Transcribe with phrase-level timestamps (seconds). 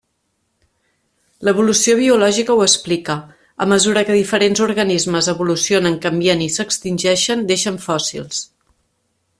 [1.49, 3.17] L'evolució biològica ho explica:
[3.65, 8.43] a mesura que diferents organismes evolucionen, canvien i s'extingeixen, deixen fòssils.